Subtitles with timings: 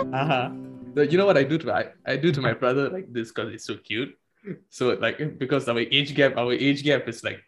[0.00, 0.50] Uh-huh.
[0.96, 3.50] You know what I do to my I do to my brother like this because
[3.50, 4.16] he's so cute.
[4.68, 7.42] So like because our age gap, our age gap is like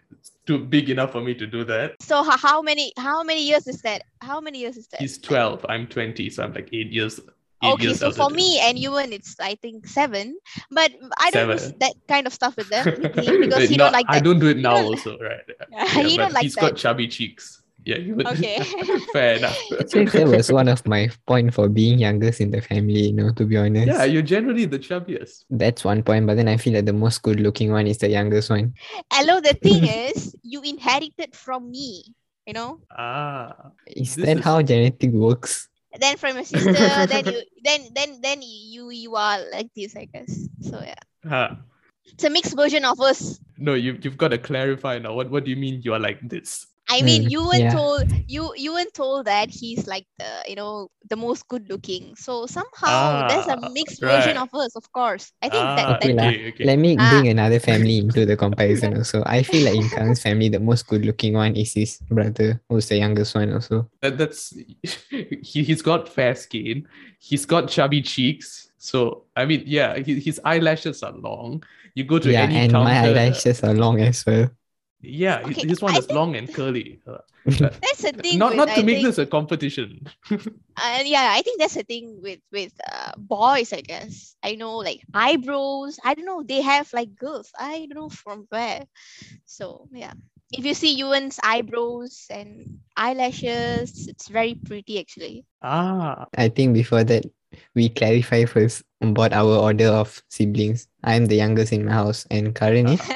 [0.46, 1.94] too big enough for me to do that.
[2.02, 4.02] So how many how many years is that?
[4.20, 5.00] How many years is that?
[5.00, 7.20] He's 12, I'm 20, so I'm like eight years.
[7.62, 10.36] Eight okay, so for than me and Yuvaan, it's I think seven.
[10.70, 11.78] But I don't do Seven.
[11.80, 14.16] that kind of stuff with them with him because he No, don't like That.
[14.16, 15.40] I don't do it now also, right?
[15.70, 16.60] Yeah, he don't like he's that.
[16.60, 17.62] got chubby cheeks.
[17.86, 18.26] Yeah, you would.
[18.26, 18.58] Okay.
[19.14, 19.54] Fair enough.
[19.80, 23.30] Actually, that was one of my point for being youngest in the family, you know,
[23.38, 23.86] to be honest.
[23.86, 25.44] yeah, you're generally the chubbiest.
[25.50, 28.10] That's one point, but then I feel like the most good looking one is the
[28.10, 28.74] youngest one.
[29.12, 32.10] Hello, the thing is, you inherited from me.
[32.46, 35.68] You know, Ah, Is This that is- how genetic works?
[35.98, 36.74] then from your sister,
[37.06, 40.44] then you, then then then you you are like this, I guess.
[40.60, 41.56] So yeah, huh.
[42.04, 43.40] it's a mixed version of us.
[43.56, 45.14] No, you you've got to clarify now.
[45.14, 46.66] What what do you mean you are like this?
[46.96, 47.70] I mean, Mm, you weren't yeah.
[47.70, 52.16] told you you weren't told that he's like the you know the most good looking.
[52.16, 55.32] So somehow there's a Ah, mixed version of us, of course.
[55.42, 56.32] I think Ah, that, Okay that lah.
[56.32, 56.68] okay, okay.
[56.68, 57.10] Let me Ah.
[57.10, 59.22] bring another family into the comparison also.
[59.26, 62.88] I feel like in Karan's family, the most good looking one is his brother, who's
[62.88, 63.90] the youngest one also.
[64.02, 64.50] That, that's
[65.42, 66.86] he, he's got fair skin,
[67.18, 68.70] he's got chubby cheeks.
[68.78, 71.62] So I mean, yeah, he, his eyelashes are long.
[71.94, 72.84] You go to yeah, any and counter.
[72.84, 74.50] my eyelashes are long as well.
[75.06, 77.00] Yeah, his- Okay, his one I is long and curly.
[77.06, 78.38] Uh, that's the thing.
[78.38, 80.02] not with, not to I make think, this a competition.
[80.30, 83.72] uh, yeah, I think that's the thing with with uh, boys.
[83.72, 85.98] I guess I know like eyebrows.
[86.04, 86.42] I don't know.
[86.42, 87.52] They have like girls.
[87.56, 88.82] I don't know from where.
[89.46, 90.12] So yeah,
[90.50, 95.46] if you see Yuvaan's eyebrows and eyelashes, it's very pretty actually.
[95.62, 97.30] Ah, I think before that,
[97.78, 100.88] we clarify first about our order of siblings.
[101.04, 103.00] I'm the youngest in my house, and Karan is.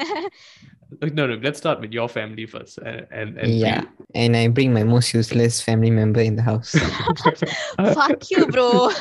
[1.01, 1.35] Uh, no, no.
[1.41, 5.13] Let's start with your family first, and and, and Yeah, and I bring my most
[5.13, 6.71] useless family member in the house.
[7.77, 8.91] Fuck you, bro.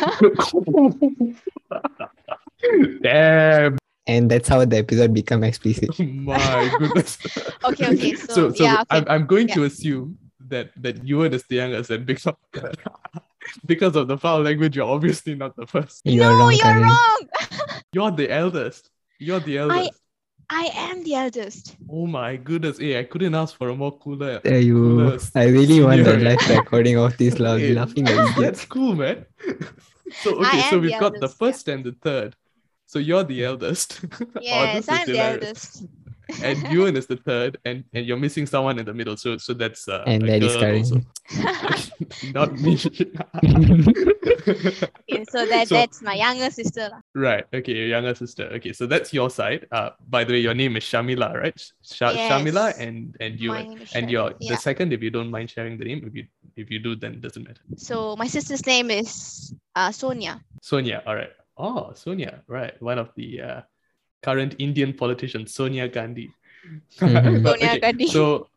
[3.03, 5.99] Damn, and that's how the episode become explicit.
[6.09, 7.19] my goodness.
[7.65, 8.85] Okay, okay, so, so, so yeah, okay.
[8.91, 9.55] I'm, I'm going yeah.
[9.55, 10.19] to assume
[10.49, 12.35] that that Yuvaan is the youngest, and because
[13.67, 16.03] because of the foul language, you're obviously not the first.
[16.05, 16.83] You are no, wrong, you're Karan.
[16.83, 17.29] wrong.
[17.93, 18.91] You're the eldest.
[19.19, 19.91] You're the eldest.
[19.91, 19.93] I
[20.75, 21.77] am the eldest.
[21.89, 22.79] Oh my goodness!
[22.79, 24.41] Hey, I couldn't ask for a more cooler.
[24.43, 24.75] There you.
[24.83, 26.19] Coolest I really want the senior.
[26.19, 28.61] live recording of this loud Hey, laughing at idiots.
[28.61, 29.27] That's cool, man.
[30.11, 31.51] so okay, so we've the got the eldest, yeah.
[31.51, 32.37] first and the third.
[32.87, 34.01] So you're the eldest.
[34.37, 35.53] Oh, Yes, this is I'm the hilarious.
[35.53, 35.85] eldest.
[36.43, 39.17] And Yuvaan is the third, and, and you're missing someone in the middle.
[39.17, 41.01] So so that's uh, And a that is girl also.
[42.35, 42.77] Not me.
[43.91, 46.91] Okay, so that So- that's my younger sister.
[47.15, 47.45] right.
[47.53, 48.45] Okay, your younger sister.
[48.57, 49.67] Okay, so that's your side.
[49.73, 51.59] Uh, by the way, your name is Shamila, right?
[51.59, 53.69] Sh- Shamila and and My Yuvaan.
[53.69, 54.55] name is And Shani, your yeah.
[54.55, 56.25] the second, if you don't mind sharing the name, if you
[56.57, 57.63] if you do, then it doesn't matter.
[57.77, 60.41] So my sister's name is uh, Sonia.
[60.63, 61.03] Sonia.
[61.07, 61.33] All right.
[61.57, 62.43] Oh, Sonia.
[62.49, 62.75] Right.
[62.83, 63.61] One of the uh,
[64.23, 66.31] current Indian politician Sonia Gandhi.
[66.99, 67.43] Mhm.
[67.43, 68.07] But, Sonia Gandhi.
[68.07, 68.49] So,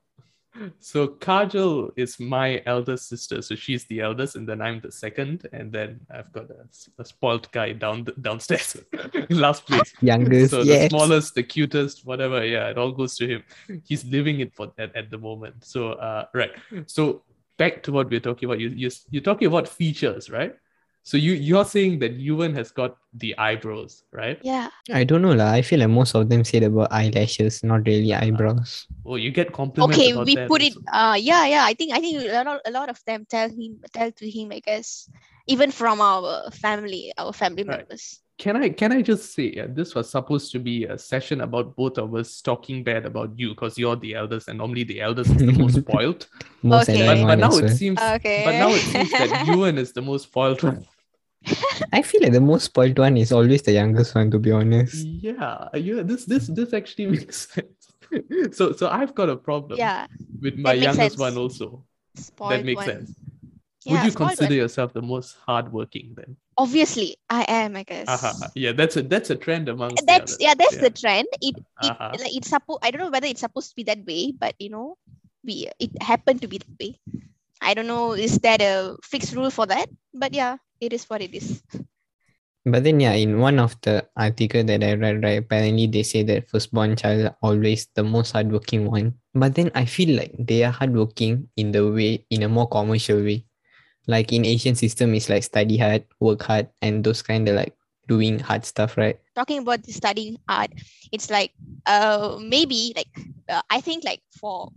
[0.80, 3.42] so Kajal is my eldest sister.
[3.42, 6.66] So she's the eldest, and then I'm the second, and then I've got a,
[7.00, 8.78] a spoiled guy down the, downstairs,
[9.30, 9.94] last place.
[10.02, 10.90] Youngest, So the yes.
[10.92, 12.46] smallest, the cutest, whatever.
[12.46, 13.44] Yeah, it all goes to him.
[13.84, 15.66] He's living it for at, at the moment.
[15.66, 16.52] So uh, right.
[16.86, 17.24] So
[17.58, 18.60] back to what we're talking about.
[18.60, 20.56] You you you're talking about features, right?
[21.04, 24.40] So you you're saying that Yuvaan has got the eyebrows, right?
[24.42, 24.70] Yeah.
[24.92, 25.52] I don't know lah.
[25.52, 28.88] I feel like most of them said about eyelashes, not really eyebrows.
[29.06, 29.98] Oh, you get compliments.
[30.00, 30.74] Okay, about we that put it.
[30.92, 31.64] Uh, yeah, yeah.
[31.68, 34.52] I think I think a lot, a lot of them tell him, tell to him.
[34.54, 35.10] I guess
[35.48, 37.80] even from our family, our family Right.
[37.80, 38.20] members.
[38.40, 41.76] Can I can I just say uh, this was supposed to be a session about
[41.76, 45.30] both of us talking bad about you because you're the eldest and normally the eldest
[45.36, 46.28] is the most spoiled.
[46.64, 47.06] Most Okay.
[47.06, 48.42] But, but now it seems Okay.
[48.44, 50.84] but now it seems that Yuvaan is the most spoiled one.
[51.92, 55.06] I feel like the most spoiled one is always the youngest one, to be honest.
[55.06, 56.02] Yeah, yeah.
[56.04, 57.92] This this this actually makes sense.
[58.58, 60.08] so so I've got a problem yeah,
[60.42, 61.18] with my youngest sense.
[61.18, 61.84] one also.
[62.16, 62.86] spoiled that makes one.
[62.86, 63.12] sense.
[63.86, 64.62] Yeah, Would you consider one.
[64.64, 66.38] yourself the most hardworking then?
[66.58, 67.76] Obviously, I am.
[67.76, 68.08] I guess.
[68.08, 68.48] Uh-huh.
[68.56, 69.96] Yeah, that's a that's a trend among.
[69.96, 70.38] the That's others.
[70.40, 70.54] yeah.
[70.56, 71.28] That's the trend.
[71.42, 72.16] It it Uh-huh.
[72.16, 72.80] like it's supposed.
[72.82, 74.96] I don't know whether it's supposed to be that way, but you know,
[75.44, 76.96] we it happened to be that way.
[77.60, 78.14] I don't know.
[78.14, 79.90] Is that a fixed rule for that?
[80.14, 81.62] But yeah, it is what it is.
[82.66, 86.24] But then, yeah, in one of the article that I read, right, apparently they say
[86.24, 89.16] that firstborn child are always the most hardworking one.
[89.36, 93.22] But then I feel like they are hardworking in the way, in a more commercial
[93.22, 93.44] way.
[94.08, 97.76] Like in Asian system, it's like study hard, work hard, and those kind of like
[98.08, 99.20] doing hard stuff, right?
[99.36, 100.74] talking about the studying hard,
[101.12, 101.52] it's like
[101.86, 103.10] uh maybe like
[103.50, 104.70] uh, i think like for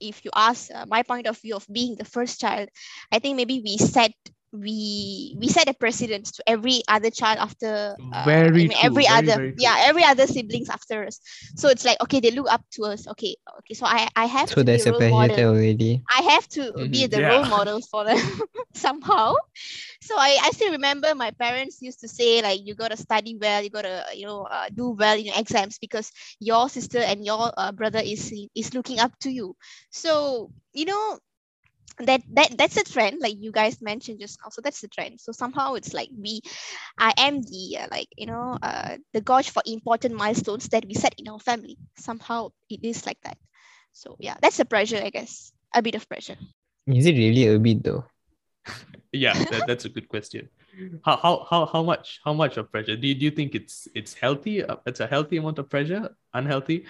[0.00, 2.68] if you ask uh, my point of view of being the first child
[3.10, 4.12] i think maybe we set
[4.52, 8.82] we we set a precedence to every other child after uh, Very I mean, true,
[8.82, 9.56] every very, other very true.
[9.56, 11.20] yeah every other siblings after us
[11.56, 14.52] so it's like okay they look up to us okay okay so i i have
[14.52, 16.02] So to be there's a a role pressure model already.
[16.12, 17.46] I have to be Mhm, the role yeah.
[17.46, 18.18] model for them
[18.74, 19.34] somehow.
[20.00, 23.62] So I, I still remember my parents used to say like you gotta study well,
[23.62, 26.10] you gotta you know uh, do well in your exams because
[26.40, 29.54] your sister and your uh, brother is is looking up to you.
[29.90, 31.18] So you know
[31.98, 34.50] that that that's a trend like you guys mentioned just now.
[34.50, 35.20] So that's the trend.
[35.20, 36.40] So somehow it's like we,
[36.98, 40.94] I am the uh, like you know uh, the gauge for important milestones that we
[40.94, 41.76] set in our family.
[41.98, 43.38] Somehow it is like that.
[43.92, 45.52] So yeah, that's a pressure, I guess.
[45.74, 46.36] A bit of pressure.
[46.86, 48.04] Is it really a bit though?
[49.12, 50.48] Yeah, that, that's a good question.
[51.04, 53.88] How, how how how much how much of pressure do you, do you think it's
[53.94, 54.64] it's healthy?
[54.64, 56.86] Uh, It's a healthy amount of pressure, unhealthy,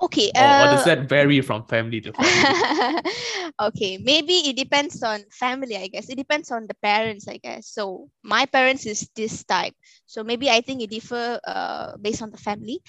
[0.00, 0.30] Okay.
[0.34, 2.58] or, or does Uh, that vary from family to family?
[3.60, 6.08] okay, maybe it depends on family, I guess.
[6.08, 7.66] It depends on the parents, I guess.
[7.68, 9.74] So my parents is this type.
[10.06, 12.80] So maybe I think it differ uh, based on the family,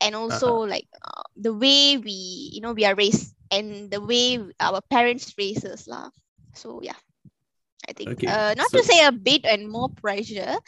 [0.00, 4.38] and also like uh, the way we you know we are raised and the way
[4.60, 6.10] our parents raise us lah.
[6.54, 6.98] So yeah.
[7.88, 10.60] I think Okay, uh, not so- to say a bit and more pressure.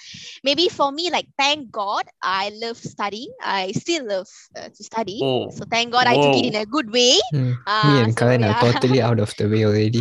[0.43, 3.28] Maybe for me, like thank God, I love studying.
[3.44, 5.20] I still love uh, to study.
[5.22, 7.20] Oh, So thank God I took it in a good way.
[7.28, 7.52] Hmm.
[7.52, 10.00] Me Ah, and so Karan are totally out of the way already.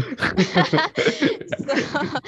[1.59, 1.73] so,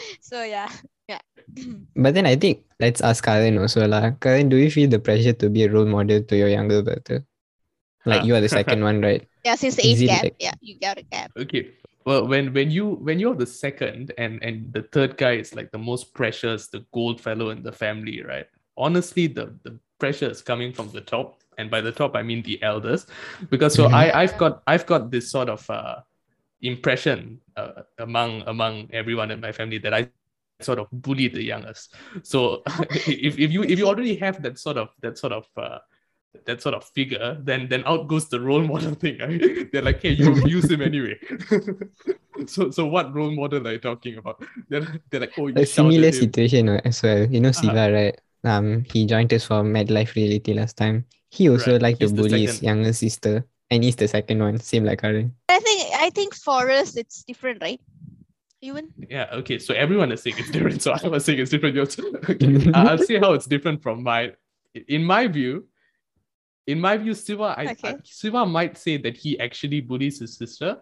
[0.21, 0.67] so yeah,
[1.07, 1.23] yeah.
[1.95, 4.11] But then I think let's ask Karan also lah.
[4.19, 7.23] Karan, do you feel the pressure to be a role model to your younger brother?
[8.03, 8.25] Like Ah.
[8.27, 9.23] you are the second one, right?
[9.45, 11.31] yeah, since the age gap, like- yeah, you got a gap.
[11.37, 11.71] Okay.
[12.05, 15.71] Well, when when you when you're the second and and the third guy is like
[15.71, 18.47] the most precious, the gold fellow in the family, right?
[18.77, 22.41] Honestly, the the pressure is coming from the top, and by the top I mean
[22.43, 23.05] the elders,
[23.49, 23.93] because so Mhm.
[23.93, 26.01] I I've got I've got this sort of uh
[26.61, 30.09] impression uh, among among everyone in my family that I
[30.61, 31.95] sort of bully the youngest.
[32.23, 35.79] So if, if you if you already have that sort of that sort of uh,
[36.45, 39.19] that sort of figure, then then out goes the role model thing.
[39.19, 39.71] Right?
[39.71, 41.19] They're like, hey, you abuse him anyway.
[42.47, 44.43] so so what role model are you talking about?
[44.69, 47.25] They're, they're like, oh, you A similar situation uh, as well.
[47.25, 47.61] You know Uh-huh.
[47.61, 48.21] Siva, right?
[48.43, 51.05] Um, he joined us for MedLife Reality last time.
[51.29, 54.39] He also Right, liked to he's the bully his younger sister, and he's the second
[54.39, 55.35] one, same like Karan.
[55.49, 57.79] I think I think for us it's different, right?
[58.61, 59.59] Even Yeah, okay.
[59.59, 60.81] So everyone is saying it's different.
[60.81, 61.77] So I was saying it's different.
[61.77, 62.71] Okay.
[62.73, 64.33] I- I'll see how it's different from my
[64.87, 65.67] in my view.
[66.67, 67.89] In my view, Siva, I, Okay.
[67.89, 70.77] I Siva might say that he actually bullies his sister.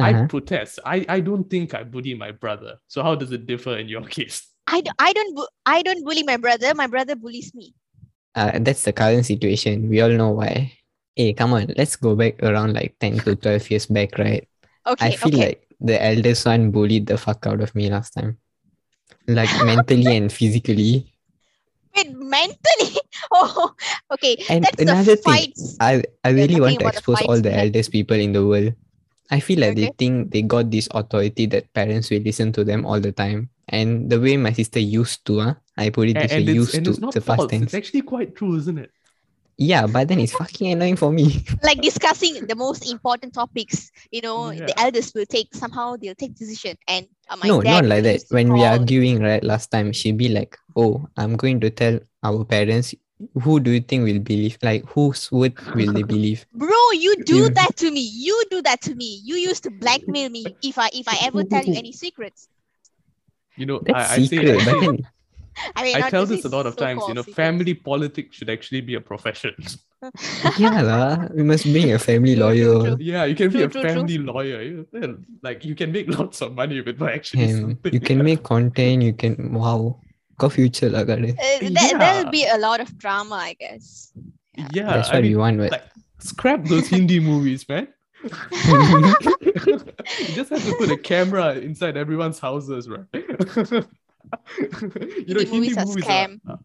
[0.00, 0.26] I Uh-huh.
[0.26, 0.80] protest.
[0.86, 2.78] I, I don't think I bully my brother.
[2.88, 4.48] So how does it differ in your case?
[4.66, 6.74] I I don't bu- I don't bully my brother.
[6.74, 7.74] My brother bullies me.
[8.34, 9.88] Uh, that's the current situation.
[9.88, 10.72] We all know why.
[11.14, 14.48] Hey, come on, let's go back around like 10 to 12 years back, right?
[14.86, 15.44] Okay, I feel okay.
[15.46, 18.38] like the eldest one bullied the fuck out of me last time.
[19.28, 21.11] Like mentally and physically.
[21.96, 22.98] Wait, mentally.
[23.30, 23.72] Oh,
[24.12, 24.36] okay.
[24.50, 25.52] And That's another the thing.
[25.80, 28.44] I, I really want to about the expose all the we eldest people in the
[28.44, 28.74] world.
[29.30, 32.84] I feel like they think they got this authority that parents will listen to them
[32.84, 33.48] all the time.
[33.68, 35.54] And the way my sister used to, huh?
[35.76, 37.50] I put it And, this way, and it's, used to it's not the past false.
[37.50, 37.62] tense.
[37.62, 38.90] It's actually quite true, isn't it?
[39.62, 41.44] Yeah, but then it's fucking annoying for me.
[41.62, 46.34] like discussing the most important topics you know the elders will take somehow they'll take
[46.34, 48.12] decision and uh, my no, dad not like that.
[48.14, 51.60] used to When we call- arguing, right, last time, she'd be like, Oh, I'm going
[51.60, 52.94] to tell our parents
[53.42, 54.58] who do you think will believe?
[54.62, 56.44] Like, whose word will they believe?
[56.52, 57.48] bro you do Yeah.
[57.54, 60.90] that to me you do that to me you used to blackmail me if i
[60.92, 62.48] if i ever tell you any secrets
[63.56, 64.60] You know, That's I, I say, secret.
[64.60, 64.96] I, but then,
[65.76, 67.02] i mean I tell this a lot of times.
[67.08, 67.36] You know, secrets.
[67.36, 69.54] family politics should actually be a profession.
[70.58, 72.96] yeah, lah, we must be a family True, true, lawyer.
[72.96, 72.96] true.
[73.00, 73.90] yeah, you can be a true, true.
[73.90, 74.62] family lawyer.
[74.62, 74.86] You,
[75.42, 77.92] like you can make lots of money with actually And something.
[77.92, 80.00] you can make content, you can, wow,
[80.38, 81.30] got future lah, Karan.
[81.30, 84.12] Uh, there, there'll be a lot of drama i guess
[84.72, 85.84] yeah, That's I what we mean, want, but like
[86.18, 87.88] scrap those Hindi movies, man.
[88.22, 88.28] you
[90.34, 93.06] just have to put a camera inside everyone's houses, right?
[95.26, 96.40] you know, Hindi Hindi movies are movies scam.
[96.48, 96.58] are,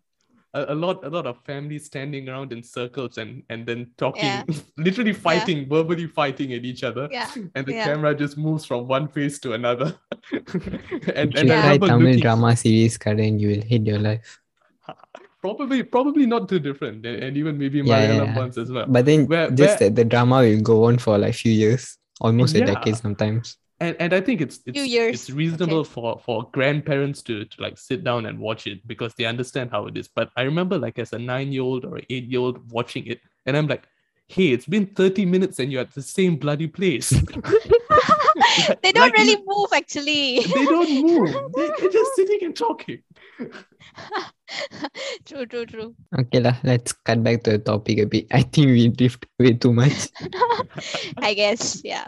[0.54, 4.24] a, a lot, a lot of families standing around in circles and and then talking,
[4.24, 4.44] Yeah.
[4.78, 7.86] literally fighting, verbally fighting at each other, yeah and the Yeah.
[7.86, 9.94] camera just moves from one face to another.
[10.32, 13.86] and If and you I try remember Tamil looking, drama series, Karan, you will hate
[13.86, 14.40] your life.
[15.42, 18.38] probably probably not too different, and, and even maybe Yeah, yeah, Malayalam yeah.
[18.44, 18.86] ones as well.
[18.88, 21.52] But then Where- just where- that the drama will go on for like a few
[21.52, 23.58] years, almost a decade sometimes.
[23.80, 27.78] And and I think it's it's, years, it's reasonable for for grandparents to, to like
[27.78, 30.08] sit down and watch it because they understand how it is.
[30.08, 33.22] But I remember like as a nine year old or eight year old watching it,
[33.46, 33.84] and I'm like,
[34.28, 37.10] hey, it's been 30 minutes and you're at the same bloody place.
[38.84, 40.40] they don't Like, really move actually.
[40.42, 41.36] they don't move.
[41.56, 43.00] They, they're just sitting and talking.
[45.26, 45.96] true, true, true.
[46.20, 48.28] Okay lah, let's cut back to the topic a bit.
[48.32, 50.10] I think we drift way too much.
[51.18, 52.08] I guess, yeah.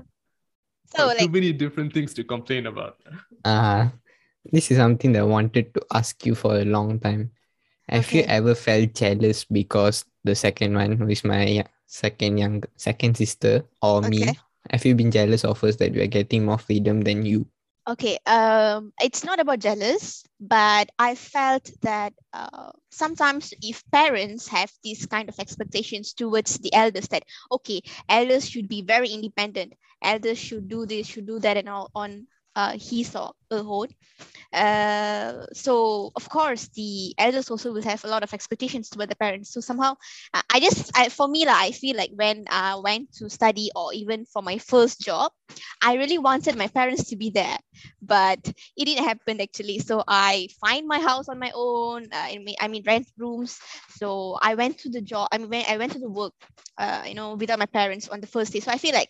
[0.95, 2.97] So Too many different things to complain about.
[3.45, 3.89] Uh
[4.51, 7.31] this is something that I wanted to ask you for a long time.
[7.89, 13.17] Have you ever felt jealous because the second one, who is my second young second
[13.17, 14.37] sister, or me?
[14.71, 17.45] Have you been jealous of us that we are getting more freedom than you?
[17.89, 24.71] Okay um it's not about jealous but i felt that uh, sometimes if parents have
[24.83, 30.37] these kind of expectations towards the elders that okay elders should be very independent elders
[30.37, 33.87] should do this should do that and all on uh, his or her
[34.53, 39.15] uh, so of course the elders also will have a lot of expectations toward the
[39.15, 39.51] parents.
[39.53, 39.95] So somehow
[40.33, 43.69] uh, i just I, for me like, i feel like when i went to study
[43.75, 45.31] or even for my first job
[45.81, 47.57] i really wanted my parents to be there.
[48.01, 48.39] But
[48.77, 49.79] it didn't happen actually.
[49.79, 53.59] So i find my house on my own uh, I, mean, I mean rent rooms.
[53.89, 56.33] So i went to the job i mean i went to the work
[56.77, 58.59] uh, you know without my parents on the first day.
[58.59, 59.09] So i feel like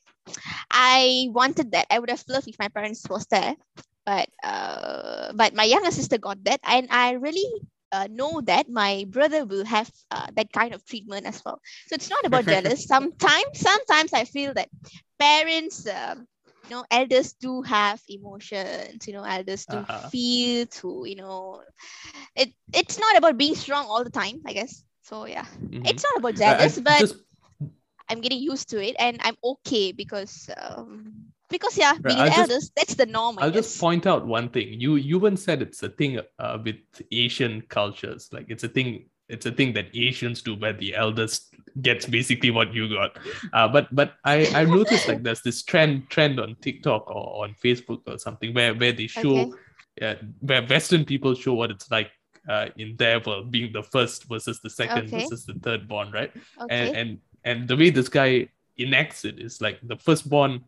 [0.72, 1.88] i wanted that.
[1.89, 3.55] I would have loved if my parents was there
[4.10, 7.46] but uh, but my younger sister got that and i really
[7.92, 11.96] uh, know that my brother will have uh, that kind of treatment as well so
[11.96, 14.70] it's not about jealous sometimes sometimes i feel that
[15.20, 16.28] parents um,
[16.63, 20.12] you know elders do have emotions you know elders do Uh-huh.
[20.12, 21.62] feel to you know
[22.36, 25.86] it it's not about being strong all the time i guess so yeah Mhm.
[25.86, 27.16] it's not about I- I jealous but just
[28.10, 32.29] i'm getting used to it and i'm okay because um because yeah being I'll the
[32.29, 33.65] just- elders that's the norm I I'll guess.
[33.65, 34.68] just point out one thing.
[34.79, 36.77] You you once said it's a thing uh, with
[37.12, 38.29] Asian cultures.
[38.32, 39.06] Like it's a thing.
[39.29, 41.53] It's a thing that Asians do, where the eldest
[41.84, 43.12] gets basically what you got.
[43.53, 47.53] Uh, but but I I noticed like there's this trend trend on TikTok or on
[47.63, 49.51] Facebook or something where where they show Okay.
[50.01, 52.10] yeah, where Western people show what it's like
[52.50, 55.20] uh, in their world, being the first versus the second Okay.
[55.22, 56.32] versus the third born, right?
[56.62, 57.10] okay and and
[57.44, 58.48] and the way this guy
[58.79, 60.63] enacts it is like the firstborn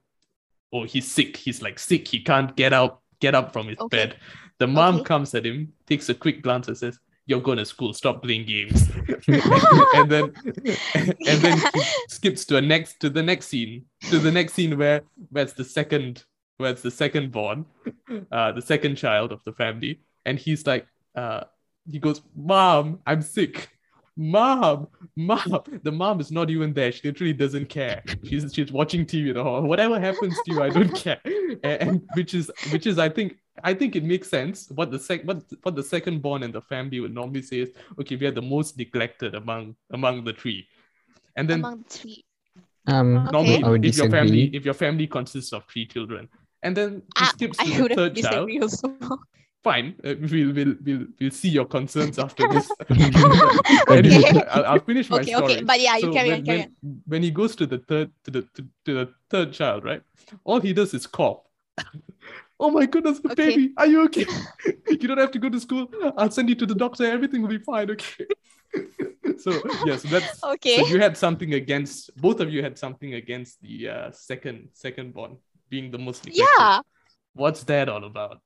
[0.73, 3.97] oh he's sick he's like sick he can't get out get up from his Okay.
[3.97, 4.15] bed
[4.59, 5.03] the mom Okay.
[5.05, 8.45] comes at him takes a quick glance and says you're going to school stop playing
[8.45, 8.89] games
[9.27, 10.33] and then
[11.27, 14.77] and then he skips to a next to the next scene to the next scene
[14.77, 16.23] where where's the second
[16.57, 17.65] where's the second born
[18.31, 20.85] uh the second child of the family and he's like
[21.15, 21.41] uh
[21.89, 23.69] he goes mom i'm sick
[24.17, 26.91] mom mom the mom is not even there.
[26.91, 28.03] She literally doesn't care.
[28.23, 31.19] She's she's watching tv at all whatever happens to you i don't care.
[31.63, 34.99] And, and which is which is i think i think it makes sense what the
[34.99, 38.25] sec what, what the second born in the family would normally say is okay we
[38.27, 40.67] are the most neglected among among the three.
[41.37, 42.25] And then among the three.
[42.87, 46.27] Um, normally I would if your family if your family consists of three children.
[46.63, 48.49] And then he Ah, skips i to the would have third child.
[48.61, 48.87] also
[49.63, 49.95] fine.
[50.03, 52.69] Uh, we'll, we'll we'll we'll see your concerns after this.
[53.89, 54.41] Okay.
[54.49, 55.53] I'll, I'll finish my okay story.
[55.53, 57.01] Okay but yeah you So carry when, on carry when, on.
[57.07, 60.01] when he goes to the third to the to, to the third child right
[60.43, 61.41] all he does is cough.
[62.63, 63.49] Oh my goodness the Okay.
[63.49, 63.73] baby.
[63.75, 64.25] Are you okay?
[64.87, 65.89] You don't have to go to school.
[66.15, 67.05] I'll send you to the doctor.
[67.05, 68.27] Everything will be fine okay?
[69.39, 69.51] So
[69.85, 70.77] yes that's okay.
[70.77, 75.15] so you had something against both of you had something against the uh, second second
[75.15, 75.37] born
[75.69, 76.47] being the most neglected.
[76.59, 76.81] yeah.
[77.33, 78.41] What's that all about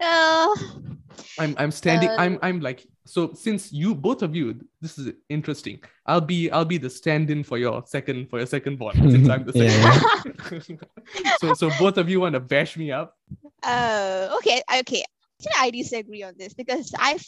[0.00, 0.54] uh,
[1.38, 2.10] I'm I'm standing.
[2.18, 3.32] I'm Uh, I'm like so.
[3.34, 5.82] Since you both of you, this is interesting.
[6.06, 9.44] I'll be I'll be the stand-in for your second for your second born since I'm
[9.44, 10.00] the Yeah,
[10.54, 10.80] second.
[11.40, 13.16] so so both of you want to bash me up.
[13.62, 15.02] uh okay okay
[15.36, 17.24] actually i disagree on this because i've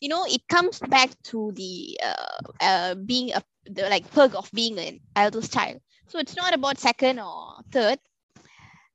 [0.00, 4.50] you know it comes back to the uh, uh being a the like perk of
[4.52, 7.98] being an eldest child so it's not about second or third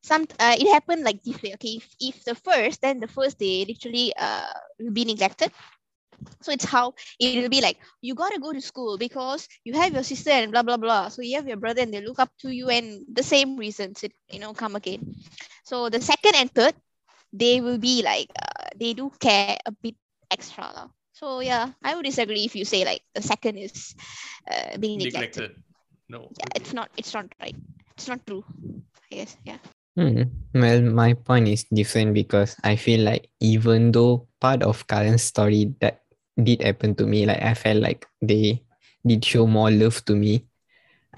[0.07, 3.37] some uh, it happened like this way okay if, if the first then the first
[3.37, 5.51] day literally uh will be neglected
[6.41, 9.93] so it's how it will be like you gotta go to school because you have
[9.93, 12.31] your sister and blah blah blah so you have your brother and they look up
[12.39, 15.03] to you and the same reasons it you know come again
[15.63, 16.73] so the second and third
[17.33, 19.95] they will be like uh, they do care a bit
[20.31, 20.87] extra lah.
[21.13, 23.93] so yeah i would disagree if you say like the second is
[24.49, 25.51] uh, being neglected.
[25.51, 25.63] Neglected.
[26.09, 26.31] No.
[26.39, 27.55] yeah it's not it's not right
[27.95, 28.43] it's not true
[29.11, 29.59] i guess yeah
[29.97, 30.29] Hmm.
[30.53, 35.73] Well, my point is different because I feel like even though part of Karan's story
[35.81, 36.05] that
[36.37, 38.61] did happen to me, like I felt like they
[39.05, 40.45] did show more love to me.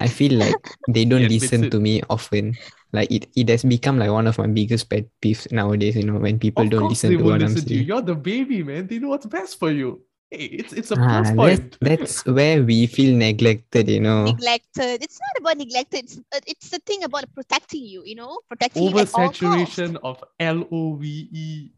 [0.00, 0.56] I feel like
[0.88, 2.56] they don't admits listen to me often.
[2.92, 6.18] Like it, it has become like one of my biggest pet peeves nowadays, you know,
[6.18, 7.76] when people Of don't listen to what I'm listen you.
[7.76, 7.86] saying.
[7.86, 8.86] You're the baby, man.
[8.86, 10.02] They know what's best for you.
[10.30, 11.78] Hey, it's it's a Ah, plus that's, point.
[11.80, 14.26] that's where we feel neglected, you know.
[14.26, 15.02] neglected.
[15.02, 16.04] It's not about neglected.
[16.04, 18.02] It's, uh, it's the thing about protecting you.
[18.04, 19.42] You know, protecting you at all costs.
[19.42, 21.70] Oversaturation of L O V E.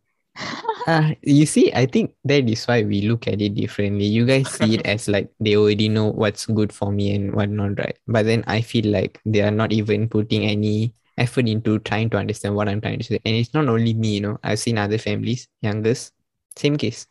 [0.86, 4.04] Uh, you see, I think that is why we look at it differently.
[4.04, 7.78] You guys see it as like they already know what's good for me and whatnot,
[7.78, 7.96] right?
[8.06, 12.16] But then I feel like they are not even putting any effort into trying to
[12.16, 13.20] understand what I'm trying to say.
[13.24, 16.12] And it's not only me, you know, I've seen other families, youngest,
[16.56, 17.06] same case.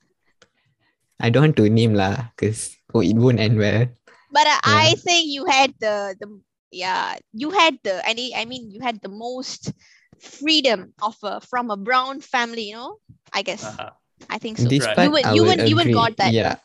[1.22, 3.86] I don't want to name lah, because oh, it won't end well.
[4.34, 6.28] But uh, I think you had the the
[6.72, 9.72] yeah you had the I mean I mean you had the most
[10.20, 12.72] freedom of a, from a brown family.
[12.72, 12.92] You know,
[13.32, 13.92] I guess Uh-huh.
[14.30, 14.70] I think so.
[14.70, 15.04] This Right.
[15.06, 16.32] You would- I you would would- you would got that.
[16.34, 16.56] Yeah,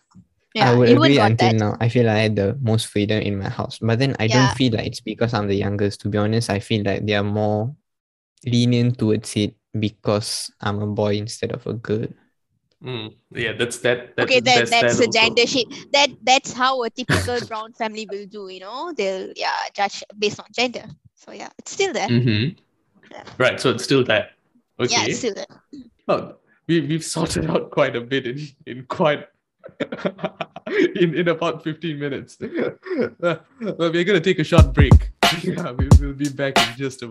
[0.55, 1.61] Yeah, I would you would agree until that.
[1.61, 1.73] now.
[1.81, 3.77] I feel I had the most freedom in my house.
[3.83, 4.47] But then I Yeah.
[4.47, 6.01] don't feel like it's because I'm the youngest.
[6.05, 7.75] To be honest, I feel like they are more
[8.47, 12.09] lenient towards it because I'm a boy instead of a girl.
[12.87, 14.15] Mm, yeah, that's that.
[14.17, 15.67] okay, that, that's that's that a gender shit.
[15.93, 18.49] That that's how a typical brown family will do.
[18.49, 20.85] You know, they'll yeah judge based on gender.
[21.17, 22.07] So yeah, it's still there.
[22.07, 22.57] Mhm.
[23.11, 23.25] Yeah.
[23.39, 24.31] Right, so it's still that.
[24.79, 25.47] Yeah, it's still there.
[26.07, 26.37] Oh,
[26.69, 29.27] we we've sorted out quite a bit in in quite
[30.95, 32.39] in in about fifteen minutes.
[33.19, 33.41] Well,
[33.91, 35.11] we're gonna take a short break.
[35.43, 37.09] Yeah, we, we'll be back in just a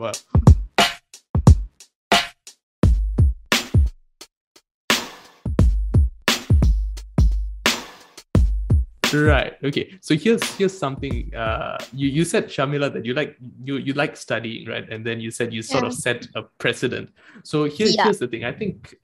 [9.23, 9.53] Right.
[9.63, 9.97] Okay.
[10.01, 11.33] So here's here's something.
[11.35, 14.87] Uh, you you said Shamila that you like you you like studying, right?
[14.89, 17.09] And then you said you sort of set a precedent.
[17.43, 18.03] So here, Yeah.
[18.05, 18.43] here's the thing.
[18.43, 18.95] I think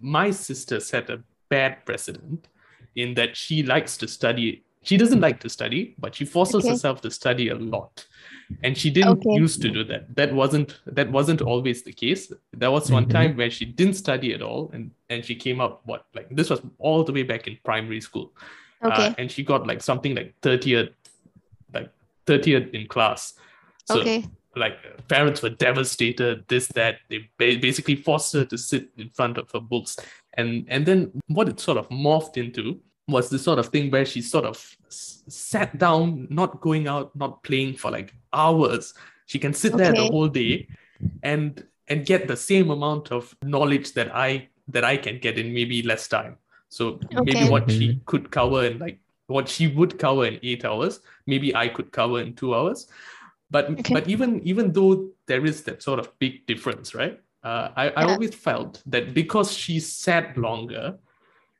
[0.00, 2.48] my sister set a bad precedent
[2.96, 4.64] in that she likes to study.
[4.82, 6.70] She doesn't like to study, but she forces Okay.
[6.70, 8.06] herself to study a lot.
[8.62, 9.36] And she didn't Okay.
[9.40, 10.14] used to do that.
[10.16, 12.32] That wasn't that wasn't always the case.
[12.52, 13.10] There was one Mhm.
[13.18, 16.50] time where she didn't study at all, and and she came up what like this
[16.50, 18.32] was all the way back in primary school.
[18.82, 19.06] Okay.
[19.08, 20.92] Uh, and she got like something like 30th,
[21.74, 21.90] like
[22.26, 23.34] 30th in class.
[23.86, 24.24] So okay.
[24.56, 26.98] like parents were devastated, this, that.
[27.08, 29.96] They basically forced her to sit in front of her books.
[30.34, 34.06] And and then what it sort of morphed into was this sort of thing where
[34.06, 38.94] she sort of s- sat down, not going out, not playing for like hours.
[39.26, 40.68] She can sit there the whole day
[41.22, 45.52] and and get the same amount of knowledge that I that I can get in
[45.52, 46.38] maybe less time.
[46.70, 47.50] So maybe Okay.
[47.50, 48.04] what she mm-hmm.
[48.06, 52.20] could cover in like what she would cover in eight hours, maybe I could cover
[52.20, 52.88] in two hours.
[53.50, 53.94] But Okay.
[53.94, 57.20] but even even though there is that sort of big difference, right?
[57.42, 58.12] Uh, I, I Yeah.
[58.14, 60.98] always felt that because she sat longer,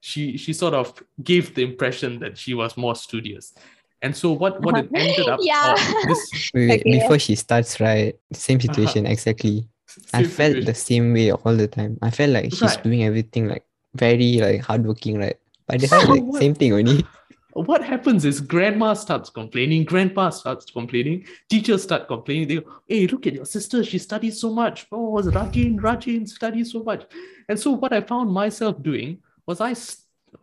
[0.00, 3.54] she she sort of gave the impression that she was more studious.
[4.02, 5.00] And so what what it uh-huh.
[5.00, 5.74] ended up Yeah.
[6.06, 6.98] this Wait, wait, Okay.
[6.98, 8.14] before she starts, right?
[8.32, 8.66] Same uh-huh.
[8.66, 9.68] situation, exactly.
[10.14, 10.64] I same felt situation.
[10.64, 11.98] the same way all the time.
[12.02, 12.82] I felt like she's Right.
[12.82, 13.64] doing everything like
[13.94, 15.36] very like hardworking, right?
[15.66, 16.40] But they have like What?
[16.40, 17.04] same thing only.
[17.52, 22.48] what happens is grandma starts complaining, grandpa starts complaining, teachers start complaining.
[22.48, 24.86] They go, hey, look at your sister, she studies so much.
[24.92, 27.04] Oh, Rajin, Rajin studies so much.
[27.48, 29.74] And so what I found myself doing was I,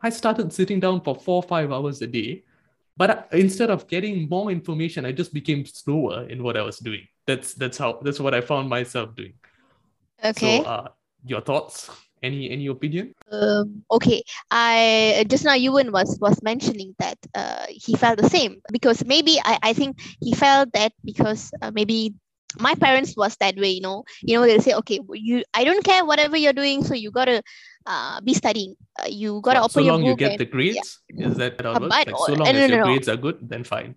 [0.02, 2.44] I started sitting down for four, or five hours a day.
[2.98, 7.08] But instead of getting more information, I just became slower in what I was doing.
[7.28, 9.34] That's that's how that's what I found myself doing.
[10.24, 10.64] Okay.
[10.64, 10.88] So uh,
[11.24, 11.92] your thoughts?
[12.24, 13.14] Any any opinion?
[13.32, 18.58] um, okay i just now Yuvaan was was mentioning that uh, he felt the same
[18.72, 22.16] because maybe i, I think he felt that because uh, maybe
[22.58, 25.84] my parents was that way you know you know they'll say okay you i don't
[25.84, 27.44] care whatever you're doing so you gotta
[27.86, 31.00] uh, be studying uh, you gotta so open your long you get and- the grades?
[31.10, 31.96] Is that how it Uh, works?
[31.96, 32.86] but- Like, so uh, long no, as no, your no.
[32.92, 33.96] grades are good, then fine.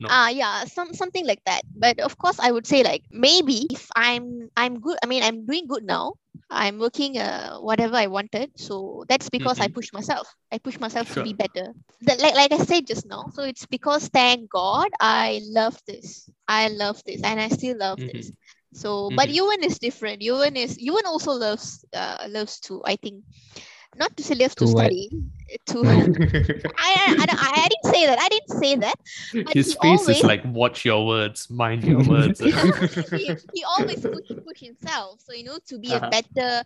[0.00, 0.08] No.
[0.10, 1.62] Ah, yeah, some something like that.
[1.74, 4.98] But of course, I would say like maybe if I'm I'm good.
[5.02, 6.14] I mean, I'm doing good now.
[6.50, 8.50] I'm working uh whatever I wanted.
[8.56, 9.74] So that's because I Mhm.
[9.74, 10.28] push myself.
[10.52, 11.14] I push myself Sure.
[11.14, 11.74] to be better.
[12.02, 13.28] That, like like I said just now.
[13.34, 16.28] So it's because thank God I love this.
[16.48, 18.32] I love this, and I still love this.
[18.72, 19.34] So, but Mhm.
[19.34, 20.22] Yuvaan is different.
[20.22, 22.82] Yuvaan is Yuvaan also loves uh loves to.
[22.84, 23.24] I think
[23.96, 25.10] not to say loves to, To study.
[25.66, 25.78] To
[26.78, 28.18] I, I, I, I didn't say that.
[28.20, 28.94] I didn't say that.
[29.44, 32.40] But His face always- is like, watch your words, mind your words.
[32.40, 32.50] he,
[33.54, 36.06] he always push push himself so you know to be Uh-huh.
[36.06, 36.62] a better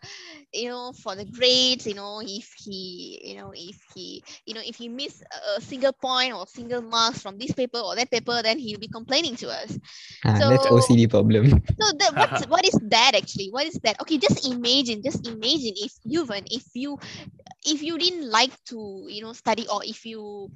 [0.53, 4.61] you know for the grades you know if he you know if he you know
[4.65, 8.11] if he miss a a single point or single marks from this paper or that
[8.11, 9.79] paper then he'll be complaining to us
[10.25, 11.45] that's So- OCD problem.
[11.81, 15.75] so the, what what is that actually what is that okay just imagine just imagine
[15.87, 16.99] if you if you
[17.65, 20.49] if you didn't like to you know study or if you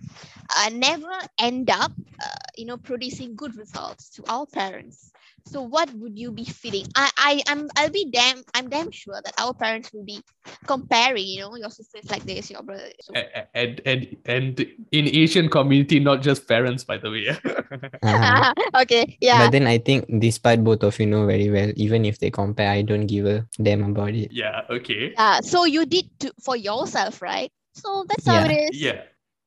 [0.56, 5.10] uh, never end up uh, you know producing good results to our parents
[5.46, 9.20] so what would you be feeling i i i'm i'll be damn i'm damn sure
[9.24, 10.20] that our parents will be
[10.66, 14.60] comparing you know your sisters like this your brother so, A- a- and and and
[14.92, 17.26] in Asian community, not just parents, by the way.
[18.02, 18.52] Uh-huh.
[18.82, 22.18] okay yeah But then I think despite both of you know very well, even if
[22.18, 24.32] they compare, I don't give a damn about it.
[24.32, 24.62] yeah.
[24.70, 25.12] Okay.
[25.12, 29.02] yeah so you did to for yourself right so that's how it is Yeah.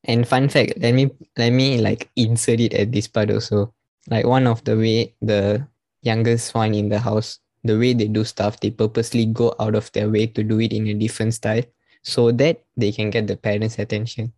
[0.08, 3.74] And fun fact, let me let me like insert it at this part also.
[4.10, 5.68] Like one of the way the
[6.02, 9.92] youngest one in the house, the way they do stuff, they purposely go out of
[9.92, 11.64] their way to do it in a different style
[12.04, 14.32] so that they can get the parents' attention.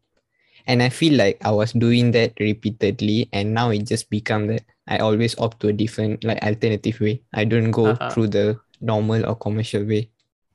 [0.68, 4.64] And I feel like I was doing that repeatedly and now it just become that
[4.88, 7.22] I always opt to a different like alternative way.
[7.34, 8.10] I don't go Uh-huh.
[8.10, 10.10] through the normal or commercial way.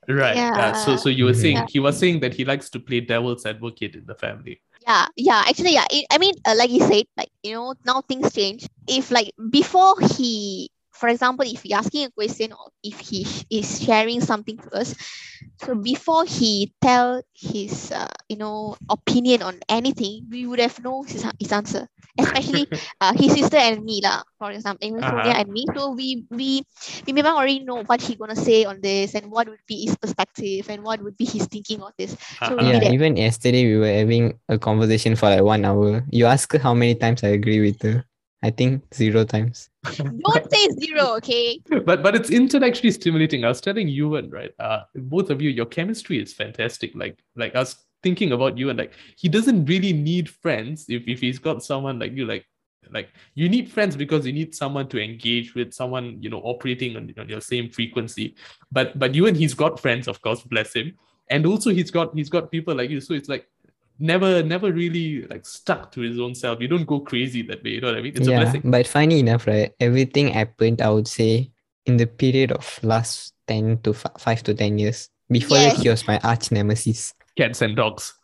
[0.09, 0.37] Right.
[0.37, 0.73] Yeah.
[0.73, 0.97] So Yeah.
[0.97, 1.67] so you were saying Yeah.
[1.69, 4.63] he was saying that he likes to play devil's advocate in the family.
[4.87, 8.01] yeah yeah actually yeah it, i mean uh, like you said like you know now
[8.03, 12.99] things change if like before he for example if he asking a question or if
[13.01, 14.95] he is sharing something to us
[15.63, 21.07] so before he tell his uh, you know opinion on anything we would have known
[21.07, 21.87] his, his answer
[22.19, 22.69] especially
[23.01, 25.41] uh, his sister and me lah for example even Sonia Uh-huh.
[25.41, 26.63] and me so we we
[27.07, 29.97] we may already know what he gonna say on this and what would be his
[29.97, 32.59] perspective and what would be his thinking on this So Uh-huh.
[32.59, 32.97] we Yeah, did it.
[32.97, 36.05] even yesterday we were having a conversation for like one hour.
[36.11, 38.05] You ask her how many times I agree with her.
[38.43, 39.71] I think zero times.
[39.85, 43.45] don't say zero okay but but it's intellectually stimulating.
[43.45, 46.93] I was telling you and right, uh, both of you, your chemistry is fantastic.
[46.95, 51.03] Like like I was thinking about you and like he doesn't really need friends if
[51.07, 52.47] if he's got someone like you like
[52.93, 56.97] like you need friends because you need someone to engage with someone you know operating
[56.97, 58.37] on, on your same frequency
[58.71, 60.93] but but you and he's got friends of course bless him
[61.31, 63.49] and also he's got he's got people like you so it's like
[63.99, 67.71] never never really like stuck to his own self you don't go crazy that way
[67.71, 69.73] you know what i mean it's a yeah, blessing but funny enough, right?
[69.81, 71.51] Everything happened, I would say,
[71.87, 75.09] in the period of last 10 to f- 5 to 10 years.
[75.31, 75.83] Before that, Yes.
[75.83, 77.15] he was my arch nemesis.
[77.37, 78.15] cats and dogs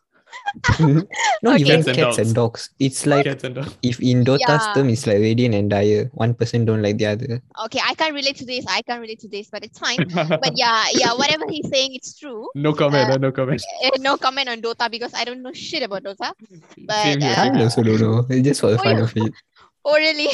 [1.43, 1.63] Not Okay.
[1.63, 2.71] even Cats and cats and dogs.
[2.79, 4.73] It's like cats and dogs if in Dota's Yeah.
[4.75, 6.11] term, it's like Radiant and Dire.
[6.15, 7.43] One person don't like the other.
[7.65, 9.99] okay i can't relate to this i can't relate to this but it's fine
[10.45, 14.17] but yeah yeah whatever he's saying it's true no comment Uh, no comment Eh, no
[14.17, 16.33] comment on dota because i don't know shit about dota
[16.89, 18.25] but, same here, uh, I also don't know.
[18.29, 19.05] It's just for the Oh, fun yeah.
[19.05, 19.33] of it.
[19.85, 20.31] oh really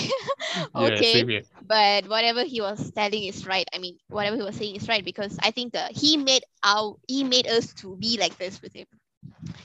[0.77, 1.43] okay same here.
[1.67, 5.05] but whatever he was telling is right i mean whatever he was saying is right
[5.05, 8.73] because i think uh, he made our he made us to be like this with
[8.73, 8.87] him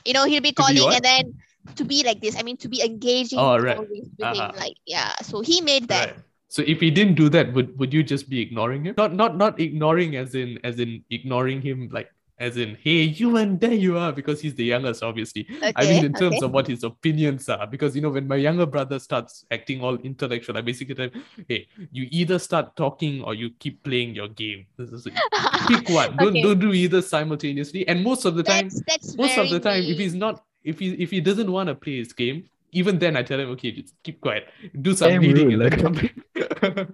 [0.04, 1.34] you know he'll be To be calling and then
[1.76, 3.76] to be like this i mean to be engaging Oh, right.
[3.76, 4.52] always with Uh-huh.
[4.52, 6.18] him like yeah so he made that Right.
[6.54, 8.94] So if he didn't do that, would would you just be ignoring him?
[8.94, 12.06] Not not not ignoring as in as in ignoring him like
[12.38, 15.46] as in hey you and there you are because he's the youngest obviously.
[15.56, 16.46] okay I mean in terms okay.
[16.46, 19.96] of what his opinions are because you know when my younger brother starts acting all
[19.96, 24.28] intellectual, I basically tell him, hey you either start talking or you keep playing your
[24.28, 24.66] game.
[24.76, 25.06] This is
[25.68, 26.16] pick one.
[26.16, 26.42] Don't Okay.
[26.42, 27.86] don't do either simultaneously.
[27.86, 30.80] And most of the time, that's that's most of the time if he's not if
[30.80, 33.70] he if he doesn't want to play his game even then i tell him okay
[33.72, 34.48] just keep quiet
[34.82, 36.88] do some Damn reading rude, and then like-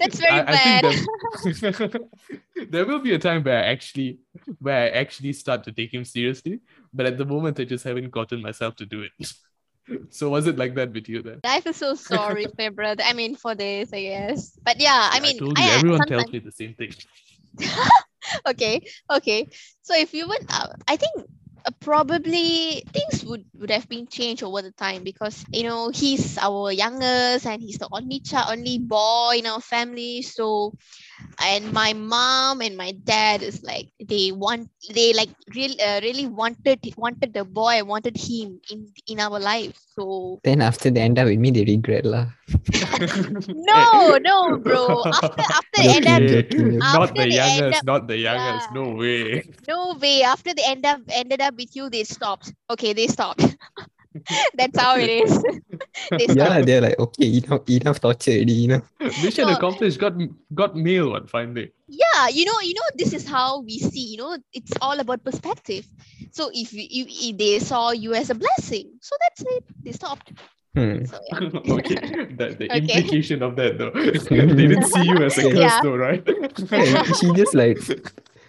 [0.00, 0.84] That's very I, I bad.
[0.84, 2.00] there,
[2.70, 4.18] there will be a time where i actually
[4.58, 6.60] where i actually start to take him seriously
[6.92, 9.32] but at the moment i just haven't gotten myself to do it
[10.10, 13.02] so was it like that with you then I feel so sorry for your brother.
[13.04, 14.56] I mean, for this, I guess.
[14.62, 16.94] But yeah, I mean, told you I, everyone sometimes, tells me the same thing
[18.46, 18.80] okay,
[19.10, 19.48] okay.
[19.82, 21.26] So if you would, uh, I think
[21.80, 26.72] probably things would would have been changed over the time because you know he's our
[26.72, 30.22] youngest and he's the only child, only boy in our family.
[30.22, 30.72] So,
[31.42, 36.26] and my mom and my dad is like they want they like really uh, really
[36.26, 39.76] wanted wanted the boy wanted him in in our life.
[39.94, 42.26] So Then after they end up with me, they regret lah.
[43.48, 45.04] no, no, bro.
[45.12, 46.42] After after they end up Joking, Okay.
[46.42, 46.78] joking.
[46.92, 48.74] not After the youngest up- not the youngest Yeah.
[48.74, 50.22] no way No way.
[50.22, 52.52] After they end up ended up with you, they stopped.
[52.70, 53.42] Okay, they stopped.
[54.54, 55.42] That's how it is.
[56.18, 56.66] they Yeah, stopped.
[56.66, 58.82] they're like, okay, enough, enough torture already, you know.
[59.22, 59.54] mission No.
[59.56, 60.14] accomplished got
[60.54, 64.06] got mail one fine day Yeah, you know, you know, this is how we see.
[64.12, 65.86] You know, it's all about perspective.
[66.32, 69.64] So if, we, if, if they saw you as a blessing, so that's it.
[69.84, 70.32] They stopped.
[70.74, 71.04] Hmm.
[71.04, 71.40] So yeah.
[71.76, 71.96] okay,
[72.38, 72.78] the, the Okay.
[72.78, 75.80] implication of that though, they didn't see you as a curse Yeah.
[75.82, 76.26] though, right?
[76.72, 77.78] Yeah, she just like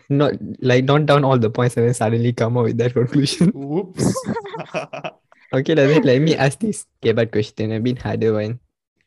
[0.10, 3.50] not like not down all the points and then suddenly come out with that conclusion.
[3.56, 4.13] Whoops.
[5.54, 6.86] Okay, let me let me ask this.
[6.98, 8.58] Okay, but question a bit harder one.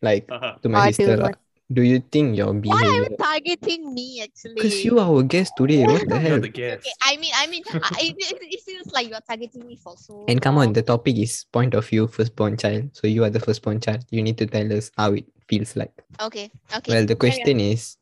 [0.01, 0.55] Like Uh-huh.
[0.63, 1.17] to my Harder sister.
[1.19, 1.35] lah.
[1.67, 4.55] do you think your Why are you targeting me actually?
[4.55, 5.83] Because you are our guest today.
[5.83, 6.39] What the You're hell?
[6.39, 6.87] the guest.
[6.87, 7.67] Okay, I mean, I mean,
[7.99, 10.23] I, it, it feels like you're targeting me for so.
[10.31, 12.95] And come on, the topic is point of view, firstborn child.
[12.95, 14.07] So you are the firstborn child.
[14.15, 15.91] You need to tell us how it feels like.
[16.23, 16.87] Okay, okay.
[16.95, 17.43] Well, the carry on.
[17.43, 17.99] question is,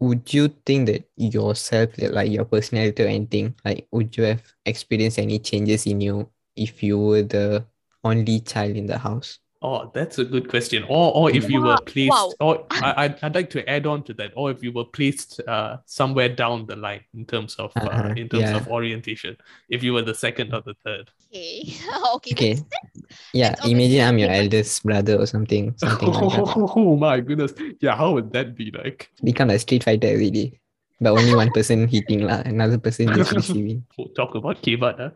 [0.00, 5.18] would you think that yourself, like your personality or anything, like would you have experienced
[5.18, 7.66] any changes in you if you were the
[8.04, 9.38] only child in the house?
[9.62, 10.84] Oh, that's a good question.
[10.84, 12.34] Or, or if you were Wow, placed, wow.
[12.40, 15.40] or I, I'd, I'd like to add on to that, or if you were placed
[15.48, 18.56] uh, somewhere down the line in terms of uh, Uh-huh, in terms yeah.
[18.56, 19.36] of orientation,
[19.70, 21.10] if you were the second or the third.
[21.36, 21.76] Okay,
[22.16, 22.32] okay.
[22.32, 22.54] Okay.
[22.54, 22.92] that's- that's-
[23.36, 26.56] Yeah, That's obviously imagine I'm your eldest brother or something, something like that.
[26.76, 27.52] Oh my goodness!
[27.84, 29.12] Yeah, how would that be like?
[29.20, 30.56] Become a street fighter every day.
[31.00, 33.84] But only one person hitting lah, another person just receiving.
[34.00, 35.12] Oh, talk about Kevat, huh?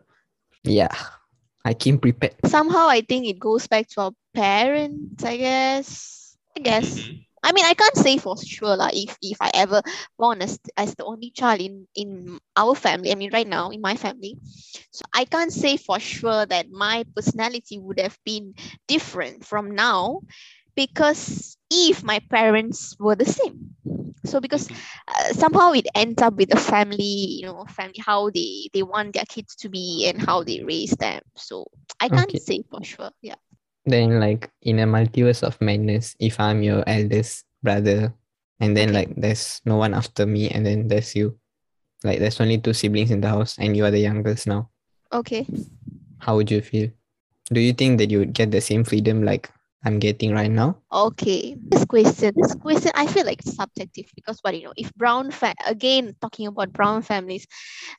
[0.61, 0.93] Yeah.
[1.65, 2.37] I came prepared.
[2.45, 5.21] somehow I think it goes back to our parents.
[5.25, 5.89] I guess.
[6.57, 7.01] I guess.
[7.01, 7.25] Mhm.
[7.43, 9.81] I mean, I can't say for sure like if if I ever
[10.17, 13.11] born as as the only child in in our family.
[13.11, 14.37] I mean, right now in my family,
[14.91, 18.53] so I can't say for sure that my personality would have been
[18.87, 20.21] different from now,
[20.75, 23.75] because if my parents were the same,
[24.25, 24.85] so because Mhm.
[25.07, 29.13] uh, somehow it ends up with the family, you know, family how they they want
[29.13, 31.21] their kids to be and how they raise them.
[31.35, 31.65] So
[31.99, 32.41] I can't Okay.
[32.41, 33.11] say for sure.
[33.21, 33.35] Yeah.
[33.85, 38.13] Then like in a multiverse of madness, if I'm your eldest brother,
[38.59, 41.37] and then like there's no one after me, and then there's you.
[42.03, 44.69] Like there's only two siblings in the house and you are the youngest now.
[45.13, 45.45] Okay.
[46.19, 46.89] How would you feel?
[47.53, 49.51] Do you think that you would get the same freedom like
[49.83, 50.77] I'm getting right now?
[50.91, 55.31] Okay, this question, this question, I feel like subjective because what you know, if brown
[55.31, 57.45] fa- again talking about brown families,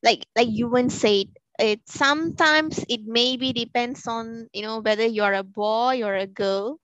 [0.02, 1.26] like like you Yuvaan said,
[1.58, 6.78] it sometimes it maybe depends on you know whether you're a boy or a girl.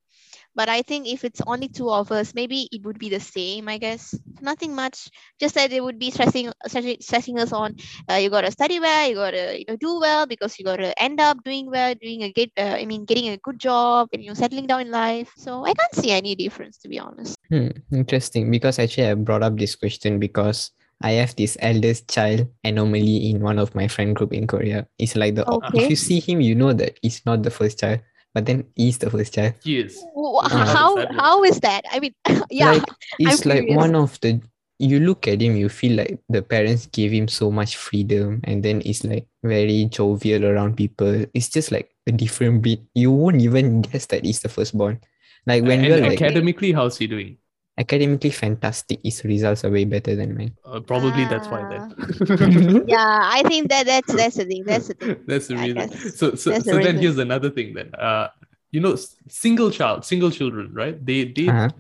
[0.54, 3.68] But I think if it's only two of us, maybe it would be the same.
[3.68, 5.09] I guess nothing much.
[5.38, 7.76] Just that it would be stressing stressing, us on.
[8.11, 9.09] Uh, you gotta study well.
[9.09, 12.33] You gotta you know do well because you gotta end up doing well, doing a
[12.33, 12.50] get.
[12.59, 15.31] Uh, I mean, getting a good job and you know settling down in life.
[15.37, 17.38] So I can't see any difference to be honest.
[17.48, 18.50] Hmm, interesting.
[18.50, 23.40] Because actually I brought up this question because I have this eldest child anomaly in
[23.40, 24.87] one of my friend group in Korea.
[24.98, 25.84] It's like the Okay.
[25.84, 28.00] if you see him, you know that he's not the first child,
[28.34, 29.54] but then he's the first child.
[29.62, 30.02] He is.
[30.14, 31.20] How How does that work?
[31.20, 31.84] how is that?
[31.90, 32.14] I mean,
[32.50, 32.72] yeah.
[32.72, 32.84] Like
[33.18, 33.76] it's like curious.
[33.76, 34.40] one of the
[34.78, 38.62] you look at him, you feel like the parents gave him so much freedom, and
[38.62, 41.26] then it's like very jovial around people.
[41.34, 42.87] It's just like a different breed.
[42.94, 45.00] You won't even guess that he's the firstborn.
[45.46, 47.38] Like when and you're like academically, how's he doing?
[47.79, 50.53] Academically fantastic, his results are way better than mine.
[50.64, 52.85] Uh, probably that's why then.
[52.88, 54.64] yeah, I think that that's that's the thing.
[54.64, 55.17] That's the thing.
[55.27, 55.77] That's the I reason.
[55.88, 56.99] guess So so, that's the so then reason.
[56.99, 57.95] here's another thing then.
[57.95, 58.29] Uh
[58.71, 58.97] you know,
[59.29, 60.99] single child, single children, right?
[61.05, 61.71] They they Uh-huh.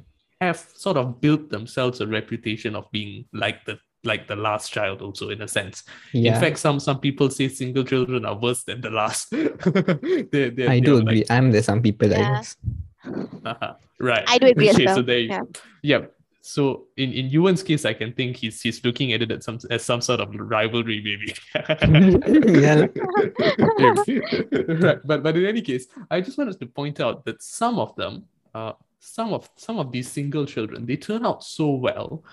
[0.40, 5.02] have sort of built themselves a reputation of being like the like the last child
[5.02, 5.82] also in a sense.
[6.14, 6.34] Yeah.
[6.34, 9.28] In fact, some some people say single children are worse than the last.
[9.32, 11.24] they, they, I they're do like- agree.
[11.28, 12.56] I'm the some people, I guess.
[13.44, 13.74] Uh-huh.
[14.00, 14.24] Right.
[14.28, 14.96] I do agree as okay, well.
[14.96, 15.42] So there you Yeah.
[15.82, 16.00] yeah.
[16.40, 19.58] So in, in Yuvaan's case, I can think he's he's looking at it as some
[19.70, 21.34] as some sort of rivalry, maybe.
[22.62, 22.86] Yeah.
[24.86, 24.98] right.
[25.04, 28.24] But but in any case, I just wanted to point out that some of them,
[28.54, 32.24] uh, some of some of these single children, they turn out so well,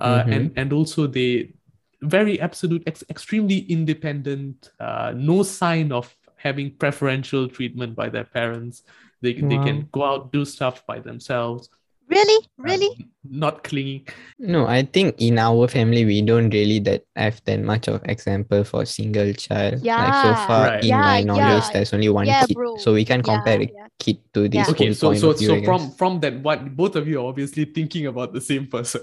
[0.00, 0.32] uh, Mhm.
[0.34, 1.52] and and also they
[2.02, 8.82] very absolute, ex- extremely independent, uh, no sign of having preferential treatment by their parents.
[9.26, 11.68] They, they can go out do stuff by themselves.
[12.08, 12.90] Really, uh, really.
[13.26, 14.06] not clinging.
[14.38, 18.62] No, I think in our family we don't really that have that much of example
[18.62, 19.82] for single child.
[19.82, 20.46] Like so Yeah.
[20.46, 20.84] far Right.
[20.84, 21.72] in my Yeah, knowledge, yeah.
[21.74, 22.54] there's only one Yeah, kid.
[22.54, 22.76] bro.
[22.78, 23.88] So we can compare Yeah, the yeah.
[23.98, 24.70] kid to this Yeah.
[24.70, 25.48] Okay, so so view.
[25.50, 29.02] so from from that, what both of you are obviously thinking about the same person.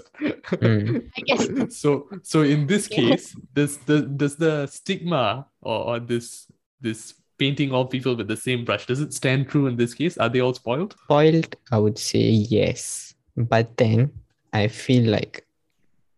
[0.64, 1.04] Mm.
[1.18, 1.44] I guess.
[1.82, 2.96] so so in this Yeah.
[2.96, 6.48] case, does the does the stigma or, or this
[6.80, 7.12] this
[7.44, 10.16] painting all people with the same brush does it stand true in this case?
[10.16, 10.96] Are they all spoiled?
[11.04, 12.24] Spoiled, I would say
[12.56, 13.14] yes.
[13.36, 14.08] But then
[14.56, 15.44] I feel like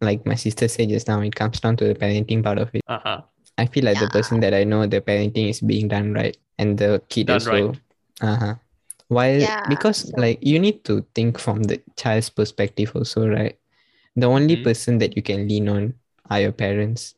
[0.00, 2.82] like my sister said just now, it comes down to the parenting part of it.
[2.86, 3.20] Uh huh.
[3.58, 6.76] I feel like the person that I know, the parenting is being done right, and
[6.78, 7.50] the kid Done also.
[7.50, 7.80] right.
[8.20, 8.54] Uh huh.
[9.08, 13.56] While Yeah, because so- like you need to think from the child's perspective also, right?
[14.14, 14.64] The only Mhm.
[14.68, 15.94] person that you can lean on
[16.28, 17.16] are your parents.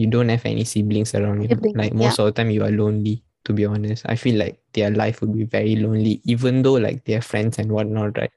[0.00, 1.48] You don't have any siblings around you.
[1.54, 3.22] Siblings, Like most of the time, you are lonely.
[3.44, 7.04] To be honest, I feel like their life would be very lonely, even though like
[7.04, 8.32] they have friends and whatnot, right?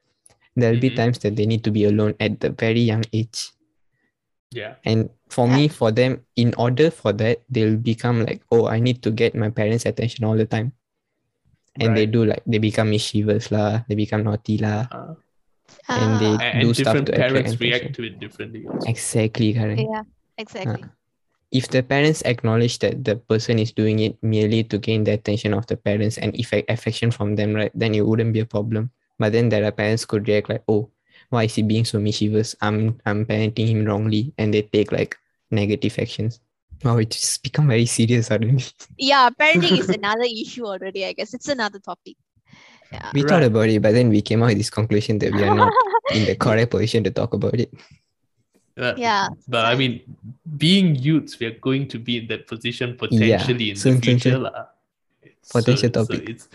[0.52, 1.00] There'll be Mhm.
[1.00, 3.56] times that they need to be alone at the very young age.
[4.52, 4.76] Yeah.
[4.84, 9.00] And for me, for them, in order for that, they'll become like, oh, I need
[9.04, 10.72] to get my parents' attention all the time.
[11.78, 14.90] And they do like they become mischievous lah, they become naughty lah.
[14.90, 15.14] Uh,
[15.88, 17.64] and they and, do and stuff different to attract parents attention.
[17.64, 18.66] react to it differently.
[18.66, 18.90] Also.
[18.90, 19.80] Exactly, correct.
[19.80, 20.02] yeah,
[20.36, 20.84] exactly.
[21.50, 25.54] If the parents acknowledge that the person is doing it merely to gain the attention
[25.54, 28.90] of the parents and effect affection from them, right, then it wouldn't be a problem.
[29.18, 30.90] But then there are parents could react like, oh,
[31.30, 32.54] why is he being so mischievous?
[32.60, 35.16] I'm I'm parenting him wrongly, and they take like
[35.50, 36.40] negative actions.
[36.84, 38.64] Wow, it just become very serious suddenly.
[38.98, 41.04] yeah, parenting is another issue already.
[41.04, 42.16] I guess it's another topic.
[42.92, 43.10] Yeah.
[43.12, 45.54] we thought about it, but then we came out with this conclusion that we are
[45.54, 45.72] not
[46.14, 47.72] in the correct position to talk about it.
[48.78, 49.28] Uh, yeah.
[49.48, 50.00] But I mean,
[50.56, 54.00] being youths, we are going to be in that position Yeah, potentially in soon, the
[54.02, 54.30] future.
[54.30, 54.42] soon.
[54.42, 54.66] lah.
[55.50, 56.48] Potential So- so it's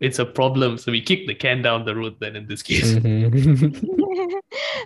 [0.00, 0.78] it's a problem.
[0.78, 2.98] So we kick the can down the road then in this case.
[2.98, 3.70] Mhm.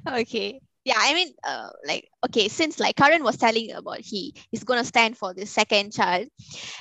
[0.21, 0.61] okay.
[0.85, 4.85] Yeah, I mean, uh, like, okay, since like Karan was telling about he is gonna
[4.85, 6.29] stand for the second child,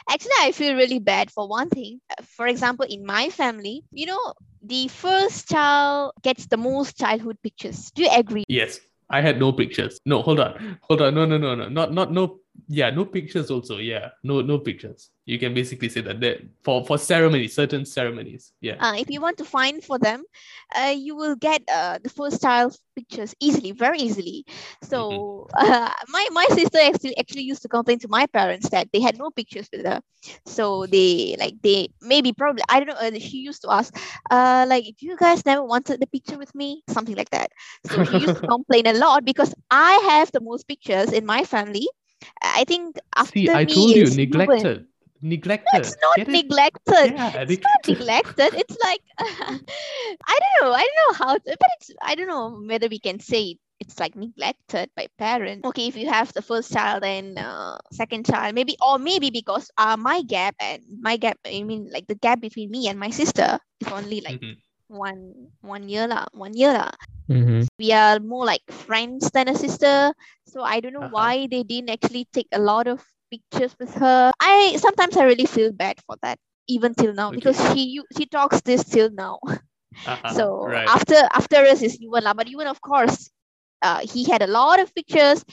[0.10, 2.01] actually, I feel really bad for one thing.
[2.12, 4.21] Uh, For example, in my family, you know,
[4.62, 7.89] the first child gets the most childhood pictures.
[7.95, 8.43] Do you agree?
[8.47, 8.77] Yes.
[9.15, 9.99] I had no pictures.
[10.06, 10.78] No, hold on.
[10.89, 11.15] Hold on.
[11.15, 11.69] No, no, no, no.
[11.69, 13.78] Not not no yeah, no pictures also.
[13.78, 14.10] Yeah.
[14.24, 15.12] No, no pictures.
[15.26, 18.54] You can basically say that that for for ceremonies, certain ceremonies.
[18.62, 18.76] Yeah.
[18.80, 20.24] Uh, if you want to find for them,
[20.76, 24.46] uh, you will get uh, the first style pictures easily, very easily.
[24.84, 29.00] So uh, my my sister actually actually used to complain to my parents that they
[29.00, 30.02] had no pictures with her.
[30.46, 32.96] So they like they maybe probably I don't know.
[33.08, 33.96] Uh, she used to ask,
[34.32, 37.52] uh, like if you guys never wanted the picture with me, something like that.
[37.86, 41.44] So she used to complain a lot because I have the most pictures in my
[41.44, 41.88] family.
[42.41, 44.88] I think after See, I me told you, neglected.
[45.21, 45.67] Neglected.
[45.73, 46.43] It's not Get it?
[46.43, 48.54] neglected Yeah, it's not neglected.
[48.54, 50.73] It's like I don't know.
[50.73, 53.58] I don't know how, to, but it's I don't know whether we can say it,
[53.80, 55.65] it's like neglected by parents.
[55.67, 59.69] Okay, if you have the first child and uh, second child, maybe or maybe because
[59.78, 61.38] uh my gap and my gap.
[61.45, 64.62] I mean, like the gap between me and my sister is only like Mhm.
[64.88, 66.91] One one year lah, one year lah.
[67.28, 67.67] Mhm.
[67.80, 70.13] We are more like friends than a sister,
[70.48, 71.10] so I don't know Uh-huh.
[71.10, 74.32] why they didn't actually take a lot of pictures with her.
[74.39, 77.38] I sometimes I really feel bad for that even till now Okay.
[77.38, 79.39] because she she talks this till now.
[80.06, 80.88] Uh-huh, so right.
[80.88, 83.30] after after us is Yuvaan lah, but Yuvaan of course.
[83.82, 85.43] Uh, he had a lot of pictures.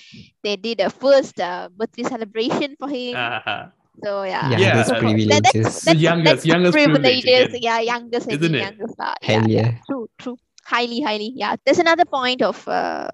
[0.42, 3.36] They did a first uh, birthday celebration for him.
[3.36, 3.70] Uh-huh.
[4.02, 5.80] So yeah, Yeah, Yeah, those uh, privileges.
[5.82, 7.52] The youngest- youngest privileges.
[7.52, 7.58] again.
[7.60, 8.60] Yeah, youngest Isn't it?
[8.62, 8.94] youngest.
[8.98, 9.14] lah.
[9.22, 9.70] Hell yeah, yeah.
[9.88, 10.38] true, true.
[10.64, 11.32] Highly, highly.
[11.34, 11.56] Yeah.
[11.64, 13.08] There's another point of uh,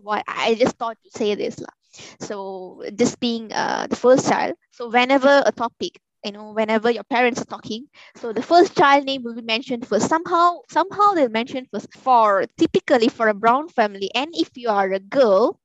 [0.00, 1.58] what I just thought to say this.
[1.58, 1.74] lah.
[2.20, 4.54] So this being uh, the first child.
[4.70, 7.86] So whenever a topic, you know, whenever your parents are talking,
[8.16, 10.08] so the first child name will be mentioned first.
[10.08, 11.88] Somehow, somehow they'll mention first.
[11.96, 15.58] For typically for a brown family, and if you are a girl,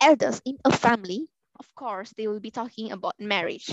[0.00, 1.26] elders in a family,
[1.62, 3.70] of course, they will be talking about marriage.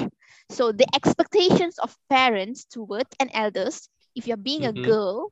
[0.49, 4.67] So the expectations of parents towards an elders, if you're being Mhm.
[4.67, 5.31] a girl,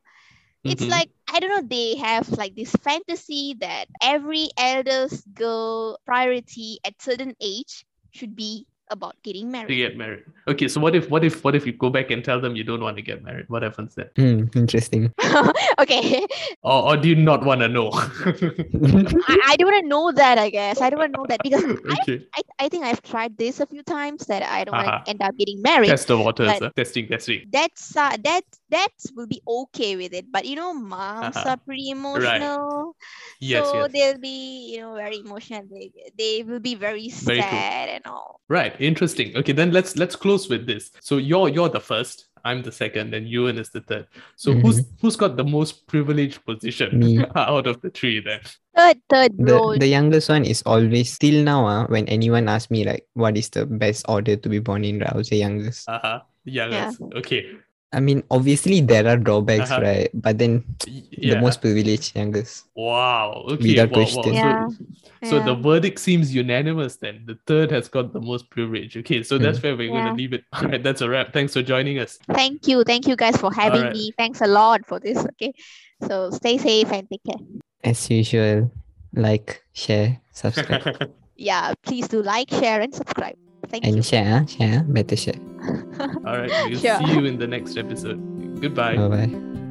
[0.67, 0.89] it's Mhm.
[0.89, 7.01] like I don't know, they have like this fantasy that every eldest girl priority at
[7.01, 9.67] certain age should be about getting married.
[9.67, 9.89] to married.
[9.91, 10.23] get married.
[10.47, 12.63] Okay, so what if what if what if you go back and tell them you
[12.63, 13.45] don't want to get married?
[13.49, 14.09] What happens then?
[14.15, 15.13] Hmm, interesting.
[15.79, 16.25] okay.
[16.63, 17.89] Or, or do you not want to know?
[17.93, 20.81] I, I don't want to know that, I guess.
[20.81, 22.25] I don't want to know that because I, okay.
[22.35, 25.03] I, I think I've tried this a few times that I don't want Uh-huh.
[25.03, 25.87] to end up getting married.
[25.89, 26.49] Test the waters.
[26.61, 27.45] uh, testing, testing.
[27.51, 30.31] That's uh, that that will be okay with it.
[30.31, 31.49] But you know, moms Uh-huh.
[31.49, 32.95] are pretty emotional.
[33.39, 33.91] Yes, so yes.
[33.91, 35.63] they'll be, you know, very emotional.
[35.69, 37.49] They, they will be very Very true.
[37.49, 38.39] sad and all.
[38.49, 38.76] Right.
[38.79, 39.35] Interesting.
[39.37, 40.91] Okay, then let's let's close with this.
[41.01, 44.07] So you're you're the first, I'm the second, and Yuvaan is the third.
[44.35, 47.19] So who's who's got the most privileged position Me.
[47.35, 48.39] out of the three then?
[48.75, 49.75] Third, third, the bro.
[49.77, 53.49] the youngest one is always still now uh, when anyone asks me like what is
[53.49, 56.21] the best order to be born in right, I would say youngest Uh-huh.
[56.45, 57.01] Youngest.
[57.15, 57.51] Okay.
[57.93, 59.81] I mean obviously there are drawbacks Uh-huh.
[59.81, 63.45] right but then Y- the most privileged youngest Wow.
[63.49, 63.69] Okay.
[63.73, 64.21] Without wow, wow.
[64.21, 64.33] question.
[64.33, 64.67] Yeah.
[65.23, 67.23] So, so the verdict seems unanimous then.
[67.25, 68.95] The third has got the most privilege.
[68.97, 70.09] Okay, so that's where we're Yeah.
[70.09, 70.43] gonna leave it.
[70.53, 71.33] All right, that's a wrap.
[71.33, 72.19] Thanks for joining us.
[72.39, 72.83] Thank you.
[72.83, 73.95] Thank you guys for having Alright.
[73.97, 74.11] me.
[74.15, 75.17] Thanks a lot for this.
[75.17, 75.53] Okay.
[76.07, 77.41] So stay safe and take care.
[77.83, 78.69] as usual
[79.15, 81.09] like share subscribe
[81.49, 81.73] Yeah.
[81.81, 83.37] Please do like, share, and subscribe.
[83.69, 84.03] Thank and you.
[84.03, 85.39] share share better share
[86.25, 86.97] All right, we'll Sure.
[86.99, 88.19] see you in the next episode.
[88.61, 88.95] Goodbye.
[88.95, 89.66] bye bye